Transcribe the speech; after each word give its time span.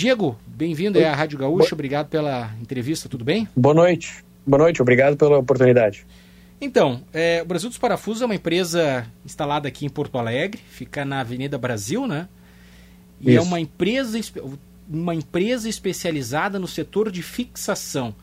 Diego, 0.00 0.34
bem-vindo 0.46 0.98
à 1.04 1.14
Rádio 1.14 1.38
Gaúcha, 1.38 1.74
obrigado 1.74 2.08
pela 2.08 2.50
entrevista, 2.58 3.06
tudo 3.06 3.22
bem? 3.22 3.46
Boa 3.54 3.74
noite, 3.74 4.24
boa 4.46 4.62
noite, 4.62 4.80
obrigado 4.80 5.14
pela 5.14 5.36
oportunidade. 5.36 6.06
Então, 6.58 7.02
é, 7.12 7.42
o 7.42 7.44
Brasil 7.44 7.68
dos 7.68 7.76
Parafusos 7.76 8.22
é 8.22 8.24
uma 8.24 8.34
empresa 8.34 9.06
instalada 9.26 9.68
aqui 9.68 9.84
em 9.84 9.90
Porto 9.90 10.16
Alegre, 10.16 10.58
fica 10.70 11.04
na 11.04 11.20
Avenida 11.20 11.58
Brasil, 11.58 12.06
né? 12.06 12.30
E 13.20 13.28
é 13.28 13.32
Isso. 13.32 13.40
é 13.40 13.42
uma 13.42 13.60
empresa, 13.60 14.18
uma 14.88 15.14
empresa 15.14 15.68
especializada 15.68 16.58
no 16.58 16.66
setor 16.66 17.10
de 17.10 17.22
fixação. 17.22 18.14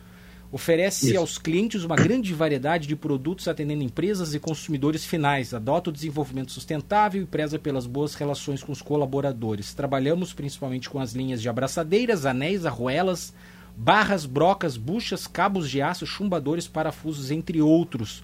Oferece 0.50 1.10
Isso. 1.10 1.20
aos 1.20 1.38
clientes 1.38 1.84
uma 1.84 1.96
grande 1.96 2.34
variedade 2.34 2.88
de 2.88 2.96
produtos 2.96 3.48
atendendo 3.50 3.84
empresas 3.84 4.34
e 4.34 4.40
consumidores 4.40 5.06
finais. 5.06 5.54
Adota 5.54 5.90
o 5.90 5.94
desenvolvimento 5.94 6.54
sustentável 6.54 7.22
e 7.22 7.26
preza 7.26 7.60
pelas 7.60 7.86
boas 7.86 8.16
relações 8.16 8.64
com 8.64 8.72
os 8.72 8.82
colaboradores. 8.82 9.74
Trabalhamos 9.74 10.32
principalmente 10.32 10.90
com 10.90 11.00
as 11.00 11.12
linhas 11.12 11.42
de 11.42 11.50
abraçadeiras, 11.50 12.26
anéis, 12.26 12.66
arruelas, 12.66 13.34
barras, 13.76 14.26
brocas, 14.26 14.78
buchas, 14.78 15.28
cabos 15.28 15.70
de 15.70 15.82
aço, 15.82 16.06
chumbadores, 16.06 16.66
parafusos, 16.66 17.30
entre 17.30 17.62
outros. 17.62 18.24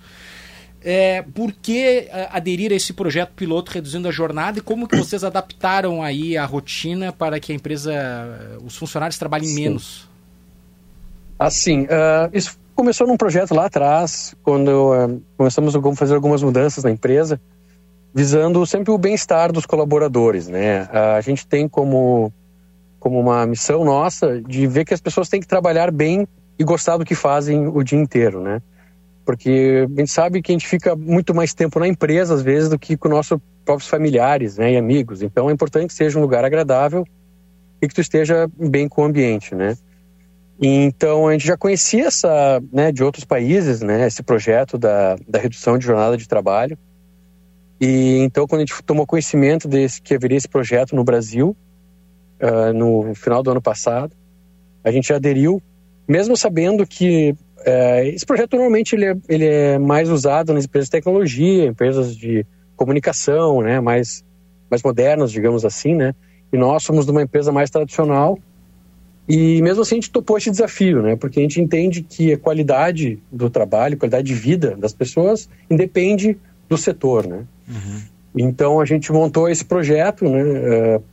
É, 0.81 1.21
por 1.21 1.51
que 1.51 2.07
é, 2.09 2.29
aderir 2.31 2.71
a 2.71 2.75
esse 2.75 2.93
projeto 2.93 3.33
piloto 3.33 3.71
reduzindo 3.71 4.07
a 4.07 4.11
jornada 4.11 4.59
e 4.59 4.61
como 4.61 4.87
que 4.87 4.97
vocês 4.97 5.23
adaptaram 5.23 6.01
aí 6.01 6.37
a 6.37 6.45
rotina 6.45 7.11
para 7.11 7.39
que 7.39 7.51
a 7.51 7.55
empresa, 7.55 7.93
os 8.65 8.75
funcionários 8.75 9.17
trabalhem 9.17 9.47
Sim. 9.47 9.55
menos? 9.55 10.12
Assim, 11.43 11.81
uh, 11.81 12.29
isso 12.31 12.57
começou 12.73 13.05
num 13.05 13.17
projeto 13.17 13.53
lá 13.53 13.65
atrás, 13.65 14.33
quando 14.43 14.93
uh, 14.93 15.21
começamos 15.35 15.75
a 15.75 15.93
fazer 15.93 16.15
algumas 16.15 16.41
mudanças 16.41 16.85
na 16.85 16.89
empresa, 16.89 17.37
visando 18.15 18.65
sempre 18.65 18.91
o 18.91 18.97
bem-estar 18.97 19.51
dos 19.51 19.65
colaboradores, 19.65 20.47
né? 20.47 20.83
Uh, 20.83 21.17
a 21.17 21.19
gente 21.19 21.45
tem 21.45 21.67
como, 21.67 22.31
como 22.97 23.19
uma 23.19 23.45
missão 23.45 23.83
nossa 23.83 24.41
de 24.41 24.65
ver 24.67 24.85
que 24.85 24.93
as 24.93 25.01
pessoas 25.01 25.27
têm 25.27 25.41
que 25.41 25.47
trabalhar 25.47 25.91
bem 25.91 26.25
e 26.57 26.63
gostar 26.63 26.95
do 26.95 27.03
que 27.03 27.13
fazem 27.13 27.67
o 27.67 27.83
dia 27.83 27.99
inteiro, 27.99 28.41
né? 28.41 28.61
Porque 29.25 29.85
a 29.85 29.99
gente 29.99 30.11
sabe 30.11 30.41
que 30.41 30.49
a 30.49 30.55
gente 30.55 30.67
fica 30.67 30.95
muito 30.95 31.35
mais 31.35 31.53
tempo 31.53 31.77
na 31.77 31.89
empresa, 31.89 32.35
às 32.35 32.41
vezes, 32.41 32.69
do 32.69 32.79
que 32.79 32.95
com 32.95 33.09
nossos 33.09 33.37
próprios 33.65 33.89
familiares 33.89 34.57
né, 34.57 34.71
e 34.71 34.77
amigos. 34.77 35.21
Então 35.21 35.49
é 35.49 35.53
importante 35.53 35.87
que 35.87 35.93
seja 35.93 36.17
um 36.17 36.21
lugar 36.21 36.45
agradável 36.45 37.05
e 37.81 37.87
que 37.89 37.93
tu 37.93 37.99
esteja 37.99 38.49
bem 38.57 38.87
com 38.87 39.01
o 39.01 39.05
ambiente, 39.05 39.53
né? 39.53 39.75
Então, 40.61 41.27
a 41.27 41.33
gente 41.33 41.47
já 41.47 41.57
conhecia 41.57 42.07
essa, 42.07 42.61
né, 42.71 42.91
de 42.91 43.03
outros 43.03 43.25
países, 43.25 43.81
né, 43.81 44.05
esse 44.07 44.21
projeto 44.21 44.77
da, 44.77 45.15
da 45.27 45.39
redução 45.39 45.77
de 45.77 45.85
jornada 45.85 46.15
de 46.15 46.27
trabalho. 46.27 46.77
E 47.81 48.19
então, 48.19 48.47
quando 48.47 48.61
a 48.61 48.65
gente 48.65 48.81
tomou 48.83 49.05
conhecimento 49.05 49.67
desse 49.67 50.01
que 50.01 50.13
haveria 50.13 50.37
esse 50.37 50.47
projeto 50.47 50.95
no 50.95 51.03
Brasil, 51.03 51.55
uh, 52.41 52.73
no 52.73 53.13
final 53.15 53.43
do 53.43 53.51
ano 53.51 53.61
passado, 53.61 54.15
a 54.83 54.91
gente 54.91 55.11
aderiu, 55.11 55.61
mesmo 56.07 56.37
sabendo 56.37 56.85
que 56.85 57.31
uh, 57.31 58.05
esse 58.05 58.25
projeto 58.25 58.55
normalmente 58.55 58.95
ele 58.95 59.05
é, 59.05 59.15
ele 59.27 59.45
é 59.45 59.77
mais 59.79 60.09
usado 60.09 60.53
nas 60.53 60.65
empresas 60.65 60.87
de 60.87 60.91
tecnologia, 60.91 61.65
empresas 61.65 62.15
de 62.15 62.45
comunicação, 62.75 63.61
né, 63.61 63.81
mais, 63.81 64.23
mais 64.69 64.83
modernas, 64.83 65.31
digamos 65.31 65.65
assim, 65.65 65.95
né. 65.95 66.13
E 66.53 66.57
nós 66.57 66.83
somos 66.83 67.05
de 67.05 67.11
uma 67.11 67.23
empresa 67.23 67.51
mais 67.51 67.69
tradicional, 67.69 68.37
e 69.27 69.61
mesmo 69.61 69.81
assim 69.81 69.95
a 69.95 69.97
gente 69.97 70.11
topou 70.11 70.37
esse 70.37 70.51
desafio, 70.51 71.01
né? 71.01 71.15
Porque 71.15 71.39
a 71.39 71.43
gente 71.43 71.61
entende 71.61 72.01
que 72.01 72.33
a 72.33 72.37
qualidade 72.37 73.19
do 73.31 73.49
trabalho, 73.49 73.97
qualidade 73.97 74.27
de 74.27 74.33
vida 74.33 74.75
das 74.75 74.93
pessoas 74.93 75.49
independe 75.69 76.37
do 76.67 76.77
setor, 76.77 77.25
né? 77.25 77.45
Uhum. 77.67 78.01
Então 78.35 78.81
a 78.81 78.85
gente 78.85 79.11
montou 79.11 79.47
esse 79.47 79.63
projeto, 79.63 80.27
né? 80.27 80.43
Uh, 80.43 81.03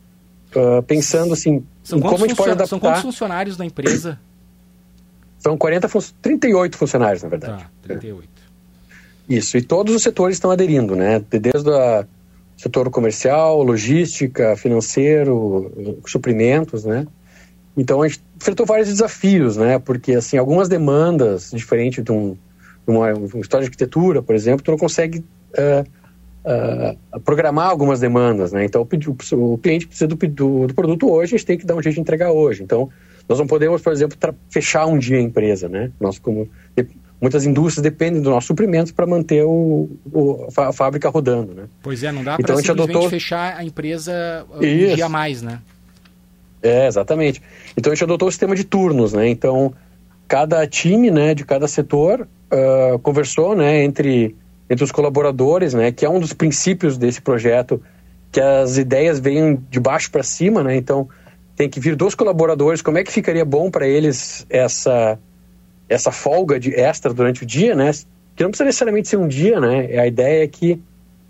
uh, 0.55 0.83
pensando 0.83 1.33
assim, 1.33 1.63
como 1.89 2.15
a 2.15 2.17
gente 2.17 2.35
pode 2.35 2.51
adaptar... 2.51 2.67
São 2.67 2.79
quantos 2.79 3.01
funcionários 3.01 3.55
da 3.55 3.65
empresa? 3.65 4.19
São 5.39 5.57
40, 5.57 5.87
38 6.21 6.77
funcionários, 6.77 7.23
na 7.23 7.29
verdade. 7.29 7.63
Tá, 7.63 7.71
38. 7.83 8.29
Isso, 9.29 9.57
e 9.57 9.61
todos 9.61 9.95
os 9.95 10.03
setores 10.03 10.35
estão 10.35 10.51
aderindo, 10.51 10.95
né? 10.95 11.23
Desde 11.29 11.69
o 11.69 12.05
setor 12.57 12.89
comercial, 12.89 13.63
logística, 13.63 14.55
financeiro, 14.57 16.01
suprimentos, 16.05 16.83
né? 16.83 17.07
Então 17.75 18.01
a 18.01 18.07
gente 18.07 18.21
enfrentou 18.35 18.65
vários 18.65 18.89
desafios, 18.89 19.57
né? 19.57 19.79
Porque 19.79 20.13
assim, 20.13 20.37
algumas 20.37 20.67
demandas, 20.67 21.51
diferente 21.51 22.01
de, 22.01 22.11
um, 22.11 22.33
de 22.85 22.93
uma, 22.93 23.13
uma, 23.13 23.39
história 23.39 23.63
de 23.63 23.69
arquitetura, 23.69 24.21
por 24.21 24.35
exemplo, 24.35 24.63
tu 24.63 24.71
não 24.71 24.77
consegue 24.77 25.19
uh, 25.19 25.85
uh, 27.15 27.19
programar 27.21 27.69
algumas 27.69 27.99
demandas, 27.99 28.51
né? 28.51 28.65
Então 28.65 28.81
o, 28.81 29.53
o 29.53 29.57
cliente 29.57 29.87
precisa 29.87 30.07
do, 30.07 30.15
do, 30.15 30.67
do, 30.67 30.73
produto 30.73 31.09
hoje, 31.09 31.35
a 31.35 31.37
gente 31.37 31.45
tem 31.45 31.57
que 31.57 31.65
dar 31.65 31.75
um 31.75 31.81
jeito 31.81 31.95
de 31.95 32.01
entregar 32.01 32.31
hoje. 32.31 32.63
Então 32.63 32.89
nós 33.27 33.39
não 33.39 33.47
podemos, 33.47 33.81
por 33.81 33.93
exemplo, 33.93 34.17
fechar 34.49 34.85
um 34.85 34.97
dia 34.97 35.17
a 35.17 35.21
empresa, 35.21 35.69
né? 35.69 35.91
Nós 35.99 36.19
como 36.19 36.49
muitas 37.21 37.45
indústrias 37.45 37.83
dependem 37.83 38.21
do 38.21 38.31
nosso 38.31 38.47
suprimento 38.47 38.93
para 38.95 39.05
manter 39.05 39.43
o, 39.45 39.89
o, 40.11 40.47
a 40.57 40.73
fábrica 40.73 41.07
rodando, 41.07 41.53
né? 41.53 41.63
Pois 41.83 42.03
é, 42.03 42.11
não 42.11 42.23
dá 42.23 42.33
então, 42.33 42.55
para 42.55 42.55
simplesmente 42.57 42.89
adotou... 42.91 43.09
fechar 43.09 43.55
a 43.55 43.63
empresa 43.63 44.45
um 44.51 44.63
Isso. 44.63 44.95
dia 44.95 45.05
a 45.05 45.09
mais, 45.09 45.41
né? 45.41 45.59
É, 46.61 46.87
exatamente. 46.87 47.41
Então 47.75 47.91
a 47.91 47.95
gente 47.95 48.03
adotou 48.03 48.27
o 48.27 48.31
sistema 48.31 48.55
de 48.55 48.63
turnos, 48.63 49.13
né? 49.13 49.27
Então 49.27 49.73
cada 50.27 50.65
time, 50.65 51.11
né, 51.11 51.33
de 51.33 51.43
cada 51.43 51.67
setor 51.67 52.21
uh, 52.21 52.97
conversou, 52.99 53.53
né, 53.53 53.83
entre 53.83 54.33
entre 54.69 54.85
os 54.85 54.91
colaboradores, 54.91 55.73
né, 55.73 55.91
que 55.91 56.05
é 56.05 56.09
um 56.09 56.17
dos 56.17 56.31
princípios 56.31 56.97
desse 56.97 57.21
projeto, 57.21 57.83
que 58.31 58.39
as 58.39 58.77
ideias 58.77 59.19
venham 59.19 59.61
de 59.69 59.77
baixo 59.81 60.09
para 60.09 60.23
cima, 60.23 60.63
né? 60.63 60.77
Então 60.77 61.09
tem 61.53 61.69
que 61.69 61.79
vir 61.79 61.95
dos 61.97 62.15
colaboradores. 62.15 62.81
Como 62.81 62.97
é 62.97 63.03
que 63.03 63.11
ficaria 63.11 63.43
bom 63.43 63.69
para 63.69 63.87
eles 63.87 64.45
essa 64.49 65.19
essa 65.89 66.09
folga 66.09 66.57
de 66.57 66.73
extra 66.73 67.13
durante 67.13 67.43
o 67.43 67.45
dia, 67.45 67.75
né? 67.75 67.91
Que 68.33 68.43
não 68.43 68.51
precisa 68.51 68.65
necessariamente 68.65 69.09
ser 69.09 69.17
um 69.17 69.27
dia, 69.27 69.59
né? 69.59 69.99
A 69.99 70.07
ideia 70.07 70.45
é 70.45 70.47
que 70.47 70.81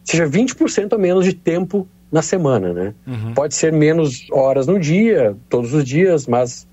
seja 0.03 0.28
20% 0.28 0.94
a 0.94 0.97
menos 1.00 1.25
de 1.25 1.34
tempo 1.34 1.88
na 2.11 2.22
semana, 2.22 2.73
né? 2.73 2.94
Uhum. 3.07 3.33
Pode 3.33 3.55
ser 3.55 3.72
menos 3.72 4.27
horas 4.31 4.67
no 4.67 4.79
dia, 4.79 5.35
todos 5.49 5.73
os 5.73 5.83
dias, 5.85 6.27
mas 6.27 6.67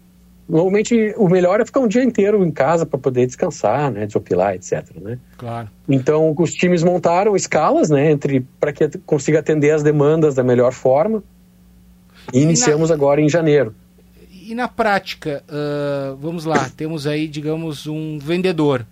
normalmente 0.49 1.15
o 1.17 1.29
melhor 1.29 1.61
é 1.61 1.65
ficar 1.65 1.81
um 1.81 1.87
dia 1.87 2.03
inteiro 2.03 2.45
em 2.45 2.51
casa 2.51 2.85
para 2.85 2.99
poder 2.99 3.27
descansar, 3.27 3.91
né, 3.91 4.07
desopilar, 4.07 4.55
etc, 4.55 4.85
né? 5.01 5.19
Claro. 5.37 5.69
Então, 5.89 6.35
os 6.37 6.53
times 6.55 6.83
montaram 6.83 7.37
escalas, 7.37 7.89
né, 7.91 8.11
entre 8.11 8.45
para 8.59 8.73
que 8.73 8.89
consiga 9.07 9.39
atender 9.39 9.71
as 9.71 9.83
demandas 9.83 10.35
da 10.35 10.43
melhor 10.43 10.73
forma. 10.73 11.23
E, 12.33 12.39
e 12.39 12.43
iniciamos 12.43 12.89
na... 12.89 12.97
agora 12.97 13.21
em 13.21 13.29
janeiro. 13.29 13.75
E 14.33 14.55
na 14.55 14.67
prática, 14.67 15.45
uh, 15.47 16.17
vamos 16.17 16.47
lá, 16.47 16.71
temos 16.75 17.07
aí, 17.07 17.29
digamos, 17.29 17.87
um 17.87 18.19
vendedor 18.19 18.87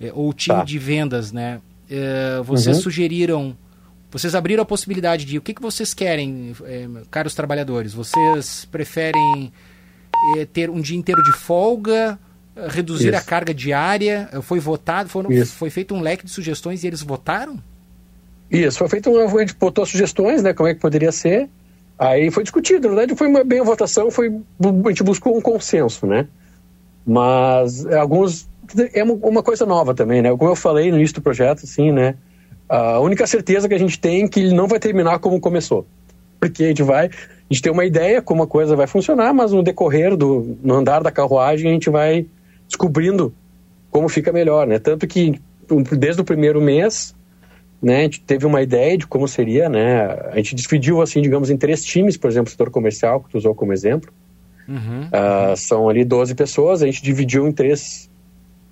eh, 0.00 0.10
ou 0.12 0.32
time 0.32 0.58
tá. 0.58 0.64
de 0.64 0.78
vendas, 0.80 1.30
né? 1.30 1.60
Uh, 1.88 2.42
vocês 2.42 2.76
uhum. 2.78 2.82
sugeriram 2.82 3.56
vocês 4.18 4.34
abriram 4.34 4.62
a 4.62 4.66
possibilidade 4.66 5.26
de 5.26 5.36
o 5.36 5.42
que, 5.42 5.52
que 5.52 5.60
vocês 5.60 5.92
querem, 5.92 6.54
é, 6.64 6.88
caros 7.10 7.34
trabalhadores? 7.34 7.92
Vocês 7.92 8.64
preferem 8.64 9.52
é, 10.38 10.46
ter 10.46 10.70
um 10.70 10.80
dia 10.80 10.96
inteiro 10.96 11.22
de 11.22 11.32
folga, 11.32 12.18
reduzir 12.68 13.08
Isso. 13.08 13.18
a 13.18 13.20
carga 13.20 13.52
diária? 13.52 14.30
Foi 14.40 14.58
votado, 14.58 15.10
foram, 15.10 15.28
foi 15.44 15.68
feito 15.68 15.94
um 15.94 16.00
leque 16.00 16.24
de 16.24 16.30
sugestões 16.30 16.82
e 16.82 16.86
eles 16.86 17.02
votaram? 17.02 17.62
Isso, 18.50 18.78
foi 18.78 18.88
feito 18.88 19.10
um, 19.10 19.36
a 19.36 19.40
gente 19.40 19.54
botou 19.54 19.84
sugestões, 19.84 20.42
né, 20.42 20.54
como 20.54 20.68
é 20.68 20.74
que 20.74 20.80
poderia 20.80 21.12
ser, 21.12 21.50
aí 21.98 22.30
foi 22.30 22.42
discutido, 22.42 22.88
na 22.88 22.94
verdade 22.94 23.18
foi 23.18 23.26
uma, 23.26 23.44
bem 23.44 23.60
a 23.60 23.64
votação, 23.64 24.10
foi, 24.10 24.28
a 24.28 24.88
gente 24.88 25.02
buscou 25.02 25.36
um 25.36 25.40
consenso, 25.40 26.06
né, 26.06 26.28
mas 27.04 27.84
alguns, 27.86 28.48
é 28.94 29.02
uma 29.02 29.42
coisa 29.42 29.66
nova 29.66 29.94
também, 29.94 30.22
né, 30.22 30.30
como 30.36 30.48
eu 30.48 30.56
falei 30.56 30.92
no 30.92 30.96
início 30.96 31.16
do 31.16 31.22
projeto, 31.22 31.64
assim, 31.64 31.90
né, 31.90 32.14
a 32.68 33.00
única 33.00 33.26
certeza 33.26 33.68
que 33.68 33.74
a 33.74 33.78
gente 33.78 33.98
tem 33.98 34.24
é 34.24 34.28
que 34.28 34.40
ele 34.40 34.54
não 34.54 34.66
vai 34.66 34.78
terminar 34.78 35.18
como 35.18 35.40
começou. 35.40 35.86
Porque 36.40 36.64
a 36.64 36.68
gente 36.68 36.82
vai, 36.82 37.06
a 37.06 37.52
gente 37.52 37.62
tem 37.62 37.72
uma 37.72 37.84
ideia 37.84 38.20
como 38.20 38.42
a 38.42 38.46
coisa 38.46 38.76
vai 38.76 38.86
funcionar, 38.86 39.32
mas 39.32 39.52
no 39.52 39.62
decorrer 39.62 40.16
do 40.16 40.56
no 40.62 40.74
andar 40.74 41.02
da 41.02 41.10
carruagem 41.10 41.70
a 41.70 41.72
gente 41.72 41.88
vai 41.88 42.26
descobrindo 42.66 43.32
como 43.90 44.08
fica 44.08 44.32
melhor, 44.32 44.66
né? 44.66 44.78
Tanto 44.78 45.06
que 45.06 45.40
desde 45.96 46.20
o 46.20 46.24
primeiro 46.24 46.60
mês, 46.60 47.14
né, 47.80 48.00
a 48.00 48.02
gente 48.02 48.20
teve 48.20 48.44
uma 48.44 48.62
ideia 48.62 48.98
de 48.98 49.06
como 49.06 49.26
seria, 49.26 49.68
né? 49.68 50.02
A 50.30 50.36
gente 50.36 50.54
dividiu 50.54 51.00
assim, 51.00 51.22
digamos, 51.22 51.50
em 51.50 51.56
três 51.56 51.84
times, 51.84 52.16
por 52.16 52.28
exemplo, 52.30 52.48
o 52.48 52.50
setor 52.50 52.70
comercial 52.70 53.20
que 53.20 53.30
tu 53.30 53.38
usou 53.38 53.54
como 53.54 53.72
exemplo. 53.72 54.12
Uhum. 54.68 55.06
Uh, 55.06 55.56
são 55.56 55.88
ali 55.88 56.04
12 56.04 56.34
pessoas, 56.34 56.82
a 56.82 56.86
gente 56.86 57.02
dividiu 57.02 57.46
em 57.46 57.52
três 57.52 58.10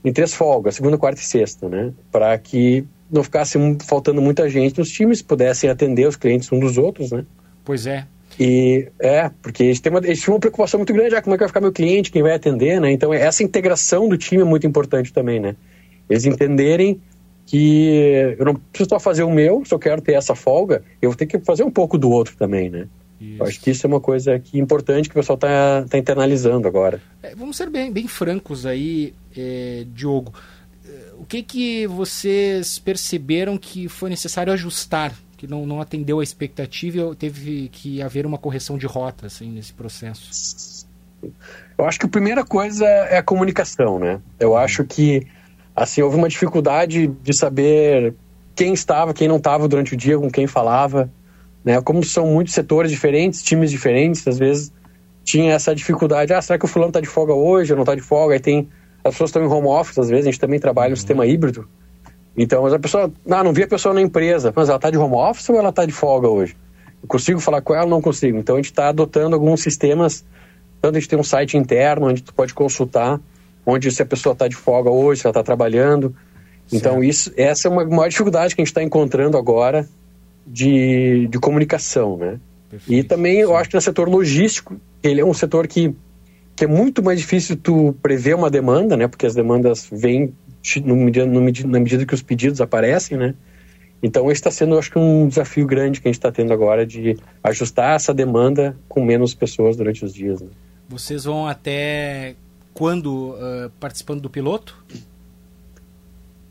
em 0.04 0.12
três 0.12 0.34
folgas, 0.34 0.74
segunda, 0.74 0.98
quarta 0.98 1.20
e 1.20 1.24
sexta, 1.24 1.68
né? 1.68 1.92
Para 2.12 2.36
que 2.36 2.84
não 3.14 3.22
ficasse 3.22 3.58
faltando 3.86 4.20
muita 4.20 4.48
gente 4.48 4.78
nos 4.78 4.90
times, 4.90 5.22
pudessem 5.22 5.70
atender 5.70 6.06
os 6.06 6.16
clientes 6.16 6.50
uns 6.50 6.60
dos 6.60 6.78
outros, 6.78 7.12
né? 7.12 7.24
Pois 7.64 7.86
é. 7.86 8.06
E 8.38 8.88
é, 8.98 9.30
porque 9.40 9.62
eles 9.62 9.80
têm 9.80 9.92
uma, 9.92 10.00
eles 10.04 10.20
têm 10.20 10.34
uma 10.34 10.40
preocupação 10.40 10.78
muito 10.78 10.92
grande, 10.92 11.14
ah, 11.14 11.22
como 11.22 11.34
é 11.34 11.38
que 11.38 11.42
vai 11.44 11.48
ficar 11.48 11.60
meu 11.60 11.72
cliente, 11.72 12.10
quem 12.10 12.22
vai 12.22 12.32
atender, 12.32 12.80
né? 12.80 12.90
Então 12.90 13.14
essa 13.14 13.42
integração 13.42 14.08
do 14.08 14.18
time 14.18 14.42
é 14.42 14.44
muito 14.44 14.66
importante 14.66 15.12
também, 15.12 15.38
né? 15.38 15.54
Eles 16.10 16.24
entenderem 16.24 17.00
que 17.46 18.34
eu 18.38 18.44
não 18.44 18.54
preciso 18.54 18.90
só 18.90 18.98
fazer 18.98 19.22
o 19.22 19.30
meu, 19.30 19.64
se 19.64 19.72
eu 19.72 19.78
quero 19.78 20.02
ter 20.02 20.14
essa 20.14 20.34
folga, 20.34 20.82
eu 21.00 21.10
vou 21.10 21.16
ter 21.16 21.26
que 21.26 21.38
fazer 21.40 21.62
um 21.62 21.70
pouco 21.70 21.96
do 21.96 22.10
outro 22.10 22.34
também, 22.36 22.68
né? 22.68 22.88
Eu 23.38 23.46
acho 23.46 23.60
que 23.60 23.70
isso 23.70 23.86
é 23.86 23.88
uma 23.88 24.00
coisa 24.00 24.38
que 24.38 24.58
importante 24.58 25.08
que 25.08 25.14
o 25.14 25.20
pessoal 25.20 25.36
está 25.36 25.84
tá 25.88 25.96
internalizando 25.96 26.68
agora. 26.68 27.00
É, 27.22 27.34
vamos 27.34 27.56
ser 27.56 27.70
bem, 27.70 27.90
bem 27.90 28.06
francos 28.06 28.66
aí, 28.66 29.14
é, 29.36 29.84
Diogo. 29.94 30.32
O 31.24 31.26
que 31.26 31.42
que 31.42 31.86
vocês 31.86 32.78
perceberam 32.78 33.56
que 33.56 33.88
foi 33.88 34.10
necessário 34.10 34.52
ajustar, 34.52 35.10
que 35.38 35.46
não, 35.46 35.64
não 35.64 35.80
atendeu 35.80 36.20
a 36.20 36.22
expectativa 36.22 36.98
e 36.98 37.16
teve 37.16 37.70
que 37.72 38.02
haver 38.02 38.26
uma 38.26 38.36
correção 38.36 38.76
de 38.76 38.84
rota 38.84 39.24
assim, 39.24 39.50
nesse 39.50 39.72
processo? 39.72 40.86
Eu 41.78 41.86
acho 41.86 41.98
que 41.98 42.04
a 42.04 42.10
primeira 42.10 42.44
coisa 42.44 42.84
é 42.84 43.16
a 43.16 43.22
comunicação, 43.22 43.98
né? 43.98 44.20
Eu 44.38 44.54
acho 44.54 44.84
que 44.84 45.26
assim 45.74 46.02
houve 46.02 46.14
uma 46.14 46.28
dificuldade 46.28 47.06
de 47.06 47.32
saber 47.32 48.14
quem 48.54 48.74
estava, 48.74 49.14
quem 49.14 49.26
não 49.26 49.38
estava 49.38 49.66
durante 49.66 49.94
o 49.94 49.96
dia, 49.96 50.18
com 50.18 50.30
quem 50.30 50.46
falava, 50.46 51.10
né? 51.64 51.80
Como 51.80 52.04
são 52.04 52.26
muitos 52.26 52.52
setores 52.52 52.90
diferentes, 52.90 53.42
times 53.42 53.70
diferentes, 53.70 54.28
às 54.28 54.38
vezes 54.38 54.70
tinha 55.24 55.54
essa 55.54 55.74
dificuldade, 55.74 56.34
ah, 56.34 56.42
será 56.42 56.58
que 56.58 56.66
o 56.66 56.68
fulano 56.68 56.90
está 56.90 57.00
de 57.00 57.08
folga 57.08 57.32
hoje 57.32 57.72
ou 57.72 57.76
não 57.76 57.82
está 57.84 57.94
de 57.94 58.02
folga? 58.02 58.34
Aí 58.34 58.40
tem 58.40 58.68
as 59.04 59.12
pessoas 59.12 59.28
estão 59.28 59.44
em 59.44 59.46
home 59.46 59.68
office, 59.68 59.98
às 59.98 60.08
vezes 60.08 60.26
a 60.26 60.30
gente 60.30 60.40
também 60.40 60.58
trabalha 60.58 60.90
no 60.90 60.96
sistema 60.96 61.26
híbrido. 61.26 61.68
Então, 62.36 62.62
mas 62.62 62.72
a 62.72 62.78
pessoa, 62.78 63.12
ah, 63.30 63.44
não 63.44 63.52
vi 63.52 63.62
a 63.62 63.68
pessoa 63.68 63.94
na 63.94 64.00
empresa, 64.00 64.52
mas 64.56 64.68
ela 64.68 64.76
está 64.76 64.90
de 64.90 64.96
home 64.96 65.14
office 65.14 65.48
ou 65.50 65.56
ela 65.56 65.68
está 65.68 65.84
de 65.84 65.92
folga 65.92 66.28
hoje? 66.28 66.56
Eu 67.02 67.06
consigo 67.06 67.38
falar 67.38 67.60
com 67.60 67.74
ela 67.74 67.84
ou 67.84 67.90
não 67.90 68.00
consigo? 68.00 68.38
Então 68.38 68.56
a 68.56 68.58
gente 68.58 68.70
está 68.70 68.88
adotando 68.88 69.36
alguns 69.36 69.60
sistemas, 69.60 70.24
tanto 70.80 70.96
a 70.96 71.00
gente 71.00 71.08
tem 71.08 71.18
um 71.18 71.24
site 71.24 71.56
interno 71.56 72.08
onde 72.08 72.22
tu 72.22 72.34
pode 72.34 72.54
consultar, 72.54 73.20
onde 73.64 73.90
se 73.92 74.02
a 74.02 74.06
pessoa 74.06 74.32
está 74.32 74.48
de 74.48 74.56
folga 74.56 74.90
hoje, 74.90 75.20
se 75.20 75.26
ela 75.26 75.32
está 75.32 75.42
trabalhando. 75.42 76.14
Então, 76.72 77.04
isso, 77.04 77.30
essa 77.36 77.68
é 77.68 77.70
uma 77.70 77.84
maior 77.84 78.08
dificuldade 78.08 78.54
que 78.54 78.62
a 78.62 78.64
gente 78.64 78.70
está 78.70 78.82
encontrando 78.82 79.36
agora 79.36 79.86
de, 80.46 81.28
de 81.28 81.38
comunicação, 81.38 82.16
né? 82.16 82.40
Perfeito, 82.70 83.00
e 83.00 83.04
também 83.04 83.38
eu 83.38 83.54
acho 83.54 83.68
que 83.68 83.76
no 83.76 83.82
setor 83.82 84.08
logístico, 84.08 84.76
ele 85.02 85.20
é 85.20 85.24
um 85.24 85.34
setor 85.34 85.66
que 85.68 85.94
é 86.60 86.66
muito 86.66 87.02
mais 87.02 87.18
difícil 87.18 87.56
tu 87.56 87.94
prever 88.00 88.34
uma 88.34 88.50
demanda, 88.50 88.96
né? 88.96 89.08
Porque 89.08 89.26
as 89.26 89.34
demandas 89.34 89.88
vêm 89.90 90.32
no, 90.84 90.94
no, 90.94 91.40
na 91.66 91.80
medida 91.80 92.06
que 92.06 92.14
os 92.14 92.22
pedidos 92.22 92.60
aparecem, 92.60 93.18
né? 93.18 93.34
Então, 94.02 94.30
esse 94.30 94.38
está 94.38 94.50
sendo, 94.50 94.78
acho 94.78 94.90
que, 94.90 94.98
um 94.98 95.26
desafio 95.26 95.66
grande 95.66 95.98
que 95.98 96.06
a 96.06 96.10
gente 96.10 96.18
está 96.18 96.30
tendo 96.30 96.52
agora 96.52 96.84
de 96.84 97.16
ajustar 97.42 97.96
essa 97.96 98.12
demanda 98.12 98.76
com 98.86 99.02
menos 99.02 99.34
pessoas 99.34 99.78
durante 99.78 100.04
os 100.04 100.12
dias. 100.12 100.42
Né? 100.42 100.48
Vocês 100.86 101.24
vão 101.24 101.48
até 101.48 102.36
quando 102.74 103.30
uh, 103.30 103.70
participando 103.80 104.20
do 104.20 104.28
piloto? 104.28 104.76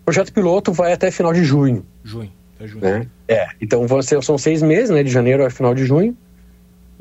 O 0.01 0.05
projeto 0.05 0.33
piloto 0.33 0.73
vai 0.73 0.94
até 0.94 1.11
final 1.11 1.31
de 1.31 1.44
junho. 1.44 1.85
Junho, 2.03 2.31
até 2.55 2.67
junho. 2.67 2.81
Né? 2.81 3.07
É, 3.27 3.47
então 3.61 3.85
vão 3.85 4.01
ser, 4.01 4.21
são 4.23 4.35
seis 4.35 4.63
meses, 4.63 4.89
né, 4.89 5.03
de 5.03 5.11
janeiro 5.11 5.45
a 5.45 5.50
final 5.51 5.75
de 5.75 5.85
junho. 5.85 6.17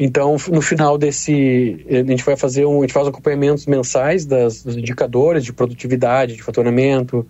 Então, 0.05 0.37
no 0.51 0.61
final 0.61 0.99
desse, 0.99 1.87
a 1.89 2.03
gente 2.03 2.25
vai 2.25 2.37
fazer 2.37 2.67
um, 2.67 2.79
a 2.79 2.81
gente 2.81 2.93
faz 2.93 3.07
acompanhamentos 3.07 3.67
mensais 3.67 4.27
das, 4.27 4.65
dos 4.65 4.77
indicadores 4.77 5.45
de 5.45 5.53
produtividade, 5.53 6.35
de 6.35 6.43
faturamento, 6.43 7.25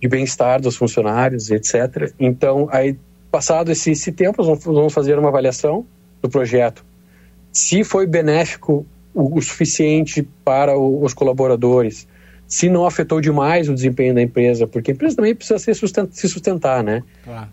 de 0.00 0.06
bem-estar 0.06 0.60
dos 0.60 0.76
funcionários, 0.76 1.50
etc. 1.50 2.12
Então, 2.20 2.68
aí, 2.70 2.96
passado 3.32 3.72
esse, 3.72 3.90
esse 3.90 4.12
tempo, 4.12 4.40
nós 4.44 4.62
vamos 4.62 4.92
fazer 4.92 5.18
uma 5.18 5.28
avaliação 5.28 5.84
do 6.22 6.28
projeto. 6.28 6.84
Se 7.52 7.82
foi 7.82 8.06
benéfico 8.06 8.86
o, 9.12 9.36
o 9.36 9.42
suficiente 9.42 10.22
para 10.44 10.78
o, 10.78 11.02
os 11.02 11.12
colaboradores, 11.12 12.06
se 12.46 12.68
não 12.68 12.86
afetou 12.86 13.20
demais 13.20 13.68
o 13.68 13.74
desempenho 13.74 14.14
da 14.14 14.22
empresa, 14.22 14.68
porque 14.68 14.92
a 14.92 14.94
empresa 14.94 15.16
também 15.16 15.34
precisa 15.34 15.58
se 15.58 15.74
sustentar, 15.74 16.12
se 16.12 16.28
sustentar 16.28 16.84
né? 16.84 17.02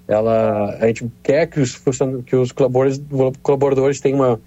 Ela, 0.07 0.77
a 0.79 0.85
gente 0.85 1.11
quer 1.23 1.47
que 1.47 1.59
os, 1.59 1.81
que 2.27 2.35
os 2.35 2.51
colaboradores, 2.51 3.01
colaboradores 3.41 3.99
tenham 3.99 4.19
uma, 4.19 4.39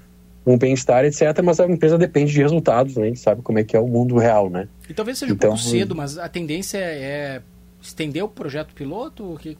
um 0.47 0.59
bem-estar, 0.59 1.05
etc., 1.05 1.41
mas 1.43 1.59
a 1.59 1.67
empresa 1.67 1.97
depende 1.97 2.33
de 2.33 2.43
resultados, 2.43 2.97
né? 2.97 3.05
A 3.05 3.07
gente 3.07 3.21
sabe 3.21 3.43
como 3.43 3.59
é 3.59 3.65
que 3.65 3.77
é 3.77 3.81
o 3.81 3.87
mundo 3.87 4.17
real, 4.19 4.51
né? 4.51 4.69
E 4.89 4.93
talvez 4.93 5.19
seja 5.19 5.33
então, 5.33 5.51
um 5.51 5.55
pouco 5.55 5.69
cedo, 5.69 5.95
mas 5.95 6.19
a 6.19 6.29
tendência 6.29 6.79
é 6.79 7.41
estender 7.81 8.23
o 8.23 8.29
projeto 8.29 8.75
piloto? 8.75 9.25
Ou 9.25 9.37
que, 9.37 9.57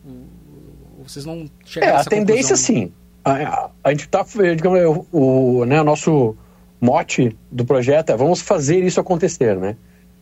vocês 1.03 1.25
não 1.25 1.47
chegaram 1.65 1.95
é, 1.95 1.97
a 1.97 2.01
a 2.01 2.05
tendência 2.05 2.57
conclusão? 2.57 2.57
sim. 2.57 2.93
A, 3.25 3.33
a, 3.33 3.71
a 3.85 3.91
gente 3.91 4.05
está, 4.05 4.25
digamos, 4.55 5.07
o, 5.11 5.19
o, 5.19 5.65
né, 5.65 5.81
o 5.81 5.85
nosso 5.85 6.37
mote 6.79 7.35
do 7.51 7.65
projeto 7.65 8.11
é 8.11 8.17
vamos 8.17 8.43
fazer 8.43 8.85
isso 8.85 9.01
acontecer, 9.01 9.57
né? 9.57 9.77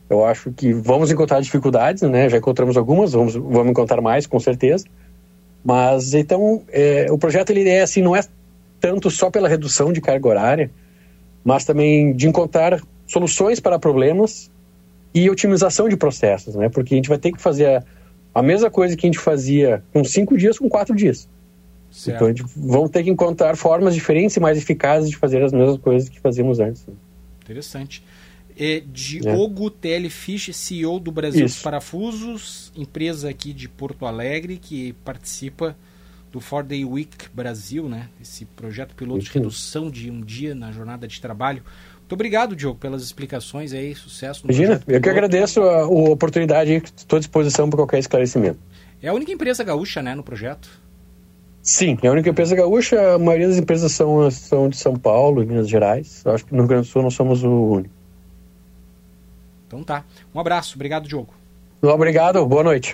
Eu 0.09 0.25
acho 0.25 0.51
que 0.51 0.71
vamos 0.73 1.11
encontrar 1.11 1.41
dificuldades, 1.41 2.03
né? 2.03 2.29
Já 2.29 2.37
encontramos 2.37 2.77
algumas, 2.77 3.11
vamos, 3.11 3.35
vamos 3.35 3.69
encontrar 3.69 4.01
mais, 4.01 4.25
com 4.25 4.39
certeza. 4.39 4.85
Mas 5.63 6.13
então, 6.13 6.61
é, 6.71 7.07
o 7.09 7.17
projeto 7.17 7.49
ele 7.49 7.67
é 7.67 7.81
assim, 7.81 8.01
não 8.01 8.15
é 8.15 8.21
tanto 8.83 9.09
só 9.09 9.31
pela 9.31 9.47
redução 9.47 9.93
de 9.93 10.01
carga 10.01 10.27
horária, 10.27 10.71
mas 11.41 11.63
também 11.63 12.13
de 12.13 12.27
encontrar 12.27 12.81
soluções 13.07 13.61
para 13.61 13.79
problemas 13.79 14.51
e 15.13 15.29
otimização 15.29 15.87
de 15.87 15.95
processos, 15.95 16.53
né? 16.55 16.67
Porque 16.67 16.93
a 16.93 16.97
gente 16.97 17.07
vai 17.07 17.17
ter 17.17 17.31
que 17.31 17.41
fazer 17.41 17.77
a, 17.77 17.83
a 18.35 18.43
mesma 18.43 18.69
coisa 18.69 18.97
que 18.97 19.07
a 19.07 19.09
gente 19.09 19.19
fazia 19.19 19.81
com 19.93 20.03
cinco 20.03 20.37
dias, 20.37 20.59
com 20.59 20.67
quatro 20.67 20.93
dias. 20.93 21.29
Certo. 21.89 22.15
Então, 22.17 22.27
a 22.27 22.29
gente 22.31 22.43
vão 22.57 22.89
ter 22.89 23.03
que 23.03 23.09
encontrar 23.09 23.55
formas 23.55 23.95
diferentes 23.95 24.35
e 24.35 24.41
mais 24.41 24.57
eficazes 24.57 25.09
de 25.09 25.15
fazer 25.15 25.41
as 25.41 25.53
mesmas 25.53 25.77
coisas 25.77 26.09
que 26.09 26.19
fazíamos 26.19 26.59
antes. 26.59 26.85
Né? 26.85 26.93
Interessante 27.41 28.03
é 28.57 28.83
Diogo 28.85 29.67
é. 29.67 29.71
Telefish, 29.81 30.53
CEO 30.53 30.99
do 30.99 31.11
Brasil 31.11 31.45
Isso. 31.45 31.55
dos 31.55 31.63
Parafusos, 31.63 32.71
empresa 32.75 33.29
aqui 33.29 33.53
de 33.53 33.69
Porto 33.69 34.05
Alegre 34.05 34.57
que 34.57 34.91
participa 35.05 35.75
do 36.33 36.39
Four 36.39 36.63
Day 36.63 36.83
Week 36.83 37.29
Brasil, 37.31 37.87
né? 37.87 38.09
Esse 38.19 38.43
projeto 38.43 38.95
piloto 38.95 39.19
Isso. 39.19 39.31
de 39.31 39.37
redução 39.37 39.89
de 39.91 40.09
um 40.09 40.19
dia 40.19 40.55
na 40.55 40.71
jornada 40.71 41.07
de 41.07 41.21
trabalho. 41.21 41.61
Muito 41.99 42.13
obrigado, 42.13 42.55
Diogo, 42.55 42.79
pelas 42.79 43.03
explicações 43.03 43.71
aí, 43.71 43.93
sucesso. 43.93 44.41
Imagina, 44.43 44.81
eu 44.87 44.99
que 44.99 45.09
agradeço 45.09 45.61
a, 45.61 45.81
a 45.81 45.87
oportunidade 45.87 46.81
estou 46.97 47.17
à 47.17 47.19
disposição 47.19 47.69
para 47.69 47.77
qualquer 47.77 47.99
esclarecimento. 47.99 48.57
É 48.99 49.09
a 49.09 49.13
única 49.13 49.31
empresa 49.31 49.63
gaúcha, 49.63 50.01
né, 50.01 50.15
no 50.15 50.23
projeto? 50.23 50.67
Sim, 51.61 51.97
é 52.01 52.07
a 52.07 52.11
única 52.11 52.29
empresa 52.29 52.55
gaúcha. 52.55 53.13
A 53.13 53.19
maioria 53.19 53.47
das 53.47 53.57
empresas 53.57 53.91
são, 53.91 54.29
são 54.31 54.67
de 54.67 54.75
São 54.75 54.95
Paulo, 54.95 55.45
Minas 55.45 55.69
Gerais. 55.69 56.23
Eu 56.25 56.33
acho 56.33 56.45
que 56.45 56.51
no 56.51 56.61
Rio 56.61 56.67
Grande 56.67 56.87
do 56.87 56.91
Sul 56.91 57.03
nós 57.03 57.13
somos 57.13 57.43
o 57.43 57.49
único. 57.49 57.93
Então 59.67 59.83
tá. 59.83 60.03
Um 60.33 60.39
abraço. 60.39 60.75
Obrigado, 60.75 61.07
Diogo. 61.07 61.33
Obrigado. 61.81 62.43
Boa 62.45 62.63
noite. 62.63 62.91